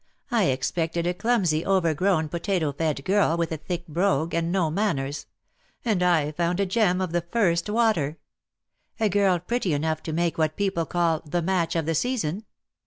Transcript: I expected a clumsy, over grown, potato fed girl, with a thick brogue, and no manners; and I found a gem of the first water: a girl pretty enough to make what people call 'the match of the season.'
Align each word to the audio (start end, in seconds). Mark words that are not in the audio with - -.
I 0.31 0.45
expected 0.45 1.05
a 1.05 1.13
clumsy, 1.13 1.63
over 1.63 1.93
grown, 1.93 2.27
potato 2.27 2.71
fed 2.73 3.05
girl, 3.05 3.37
with 3.37 3.51
a 3.51 3.57
thick 3.57 3.85
brogue, 3.85 4.33
and 4.33 4.51
no 4.51 4.71
manners; 4.71 5.27
and 5.85 6.01
I 6.01 6.31
found 6.31 6.59
a 6.59 6.65
gem 6.65 7.01
of 7.01 7.11
the 7.11 7.21
first 7.21 7.69
water: 7.69 8.17
a 8.99 9.09
girl 9.09 9.37
pretty 9.37 9.73
enough 9.75 10.01
to 10.01 10.11
make 10.11 10.39
what 10.39 10.55
people 10.57 10.87
call 10.87 11.19
'the 11.23 11.43
match 11.43 11.75
of 11.75 11.85
the 11.85 11.93
season.' 11.93 12.45